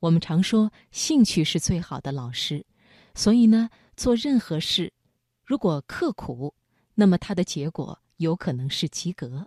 [0.00, 2.64] 我们常说兴趣是最好的老师，
[3.14, 4.92] 所以呢，做任何事，
[5.44, 6.54] 如果刻苦，
[6.94, 9.44] 那么它的结果有可能是及格；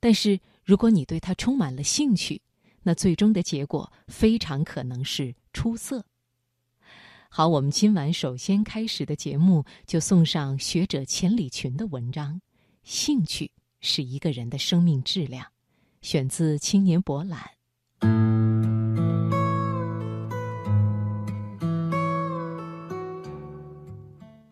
[0.00, 2.42] 但是如果你对它充满了兴趣，
[2.82, 6.04] 那最终的结果非常可能是出色。
[7.28, 12.40] 好，我们今晚首先开始的节目就送上学者钱理群的文章：
[12.82, 15.46] 兴趣是一个人的生命质量，
[16.00, 17.40] 选自《青年博览》。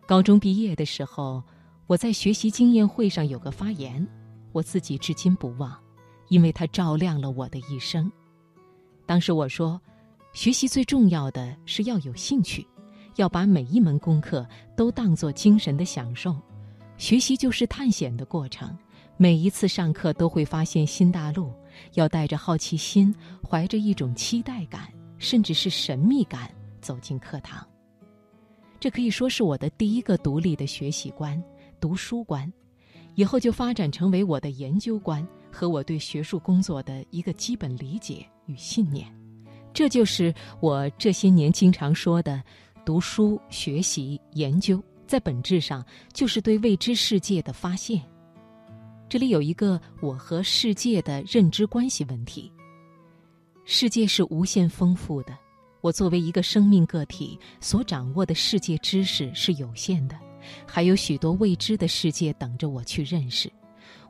[0.07, 1.43] 高中毕业的时候，
[1.85, 4.07] 我在学习经验会上有个发言，
[4.53, 5.77] 我自己至今不忘，
[6.29, 8.11] 因为它照亮了我的一生。
[9.05, 9.79] 当时我说。
[10.33, 12.67] 学习最重要的是要有兴趣，
[13.15, 16.35] 要把每一门功课都当作精神的享受。
[16.99, 18.77] 学习就是探险的过程，
[19.15, 21.51] 每一次上课都会发现新大陆。
[21.93, 23.15] 要带着好奇心，
[23.49, 26.51] 怀着一种期待感，甚至是神秘感
[26.81, 27.65] 走进课堂。
[28.79, 31.41] 这可以说是我的第一个独立的学习观——
[31.81, 32.51] 读书观。
[33.15, 39.11] 以后就发展成为我的研究观和我对学术工作的一个基本理解与信念。
[39.73, 42.43] 这就是我这些年经常说的：
[42.85, 48.01] 读书、学习、研究，在本质上就是对未知世界的发现。
[49.09, 52.51] 这里有一个我和世界的认知关系问题。
[53.65, 55.35] 世界是无限丰富的，
[55.81, 60.17] 我作为一个生命个体所掌握的世界知识是有限的，
[60.65, 63.51] 还有许多未知的世界等着我去认识。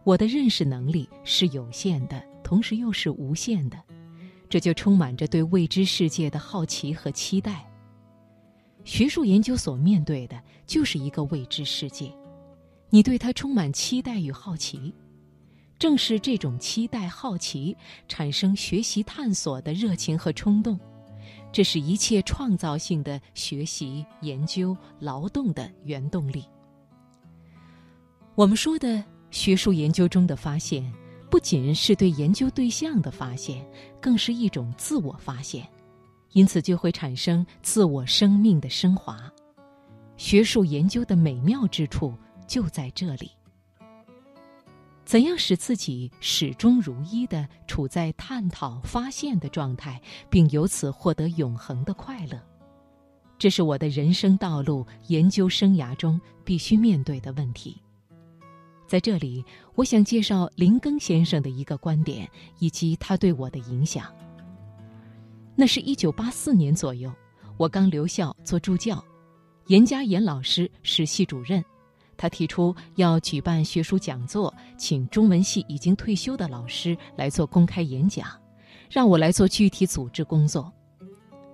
[0.03, 3.77] 我的认识能力是有限的，同时又是无限的。
[4.49, 7.69] 这就充满着对未知世界的好奇和期待。
[8.85, 12.09] 学术研究所面对的就是一个未知世界，
[12.89, 14.93] 你对它充满期待与好奇，
[15.77, 17.75] 正是这种期待、好奇
[18.07, 20.79] 产生学习探索的热情和冲动，
[21.51, 26.45] 这是一切创造性的学习、研究、劳动的原动力。
[28.35, 30.91] 我们说的学术研究中的发现。
[31.29, 33.61] 不仅是对研究对象的发现，
[33.99, 35.67] 更是一种自我发现，
[36.31, 39.29] 因此就会产生自我生命的升华。
[40.15, 42.13] 学术研究的美妙之处
[42.47, 43.29] 就在这里。
[45.07, 52.37] 怎样使自己始终如一的处在探讨、发现的状态，并由此获得永恒的快乐？
[53.39, 57.81] 这是我的人生道路、研究生涯中必须面对的问题。
[58.85, 59.41] 在这里，
[59.75, 62.29] 我想介绍林庚先生的一个观点，
[62.59, 64.13] 以及他对我的影响。
[65.55, 67.09] 那是一九八四年左右，
[67.55, 69.01] 我刚留校做助教，
[69.67, 71.63] 严家岩老师是系主任，
[72.17, 78.27] 他提出要举办学术讲座，请中文系已经退休的老师来做公开演讲，
[78.89, 80.71] 让我来做具体组织工作。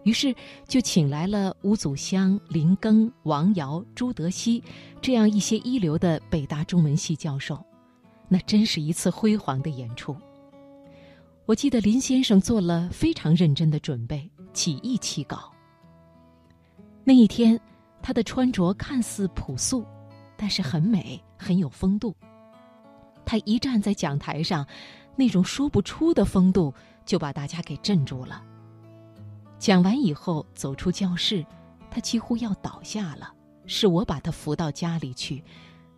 [0.03, 0.35] 于是
[0.67, 4.61] 就请来了吴祖湘、林庚、王尧、朱德熙，
[5.01, 7.63] 这样一些一流的北大中文系教授，
[8.27, 10.15] 那真是一次辉煌的演出。
[11.45, 15.51] 我记得林先生做了非常认真的准备，起意起稿。
[17.05, 17.59] 那一天，
[18.01, 19.85] 他的穿着看似朴素，
[20.43, 22.13] 但是很美，很有风度。
[23.25, 24.67] 他一站在讲台上，
[25.15, 26.73] 那种说不出的风度
[27.05, 28.43] 就把大家给镇住了。
[29.57, 31.45] 讲完以后，走出教室，
[31.89, 33.33] 他几乎要倒下了。
[33.67, 35.41] 是我把他扶到家里去，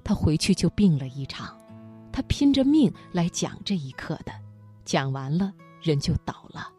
[0.04, 1.58] 他回去就病了一场。
[2.12, 4.32] 他拼着命来讲这一课的，
[4.84, 5.52] 讲完了
[5.82, 6.72] 人就倒了。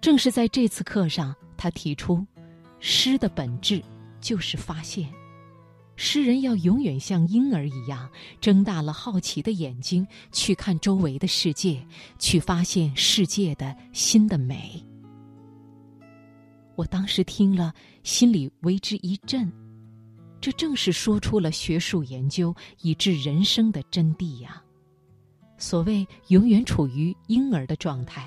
[0.00, 2.26] 正是在这次课上，他提出，
[2.78, 3.84] 诗的本质
[4.22, 5.12] 就是发现，
[6.02, 8.08] 诗人要永远像婴儿一样，
[8.40, 11.86] 睁大了好奇的眼睛去看周围的世界，
[12.18, 14.82] 去发现世界的新的美。
[16.74, 19.52] 我当时听了，心里为之一震。
[20.40, 24.62] 这正是说出了学术研究以致人生的真谛呀。
[25.58, 28.26] 所谓永远处于婴儿的状态，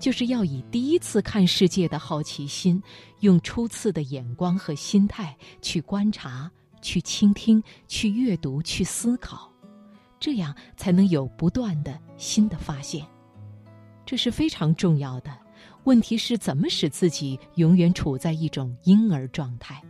[0.00, 2.82] 就是要以第一次看世界的好奇心，
[3.20, 6.50] 用初次的眼光和心态去观察、
[6.84, 9.50] 去倾听、去阅读、去思考，
[10.20, 13.04] 这样才能有不断的新的发现。
[14.04, 15.32] 这是非常重要的。
[15.84, 19.82] 问题是怎么使自己永远处在一种婴儿状态？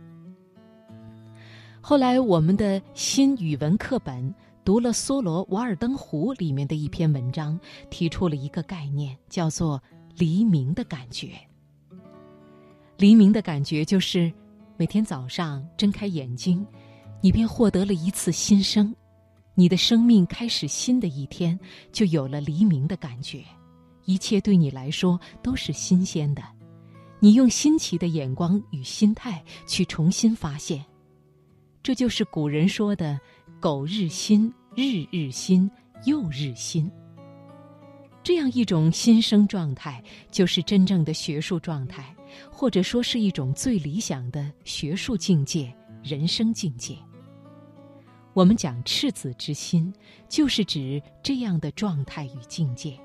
[1.81, 4.33] 后来，我们的新语文课本
[4.63, 7.59] 读了梭罗《瓦尔登湖》里面的一篇文章，
[7.89, 9.81] 提出了一个概念，叫做
[10.17, 11.31] “黎明的感觉”。
[12.97, 14.31] 黎明的感觉就是
[14.77, 16.65] 每天早上睁开眼睛，
[17.25, 18.95] 你便获得了一次新生，
[19.55, 21.59] 你的生命开始新的一天，
[21.91, 23.43] 就有了黎明的感觉。
[24.03, 26.43] 一切对你来说都是新鲜的，
[27.19, 30.85] 你用新奇的眼光与心态去重新发现，
[31.81, 33.19] 这就是古人说的
[33.59, 35.67] “苟日新，日日新，
[36.05, 36.87] 又日新”。
[38.21, 39.99] 这样一种新生状态，
[40.29, 42.15] 就是真正的学术状态，
[42.51, 46.95] 或者说是一种最理想的学术境界、人生境界。
[48.35, 49.93] 我们讲赤子之心，
[50.27, 52.99] 就是指这样的状态与境界。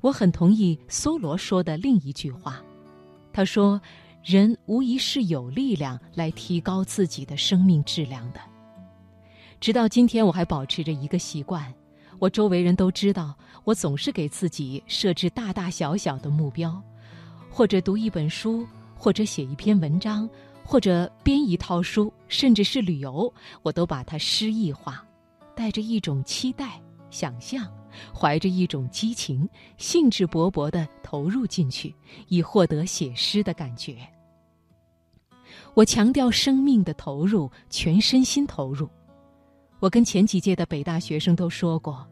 [0.00, 2.64] 我很同意梭罗说的另一句话，
[3.34, 3.78] 他说
[4.24, 8.40] ：“人无疑是有力量来提高自己的生命质量的。”
[9.60, 11.70] 直到今天，我还保持着一个习惯，
[12.18, 16.82] 我周围人都知道，我总是给自己设置大大小小的目标，
[17.50, 20.26] 或者读一本书，或者写一篇文章，
[20.66, 23.32] 或者编一套书，甚至是旅游，
[23.62, 25.06] 我都把它诗意化，
[25.54, 26.80] 带着一种期待、
[27.10, 27.66] 想象。
[28.14, 29.48] 怀着一种激情，
[29.78, 31.94] 兴致勃勃地投入进去，
[32.28, 33.96] 以获得写诗的感觉。
[35.72, 38.86] 我强调生命的投入，全身心投入。
[39.78, 42.06] 我跟前几届的北大学生都说过：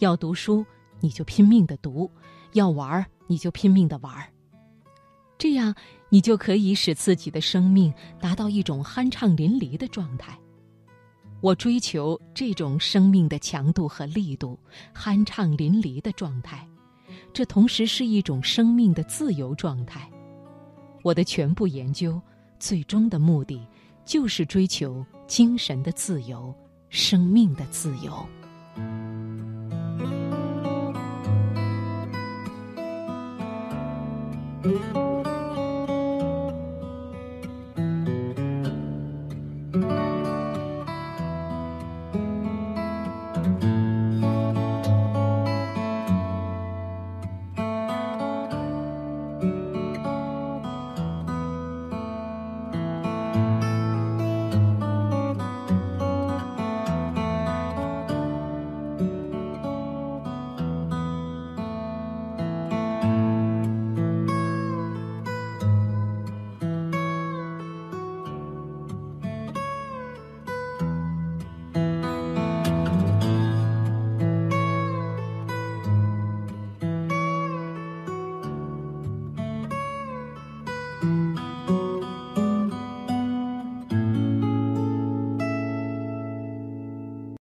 [0.00, 0.66] 要读书，
[0.98, 2.10] 你就拼命的读；
[2.54, 4.26] 要玩儿，你就拼命的玩儿。
[5.40, 5.74] 这样，
[6.10, 7.90] 你就可以使自己的生命
[8.20, 10.38] 达到一种酣畅淋漓的状态。
[11.40, 14.58] 我追求这种生命的强度和力度，
[14.94, 16.68] 酣畅淋漓的状态，
[17.32, 20.10] 这同时是一种生命的自由状态。
[21.02, 22.20] 我的全部研究，
[22.58, 23.66] 最终的目的，
[24.04, 26.54] 就是追求精神的自由，
[26.90, 28.28] 生命的自由。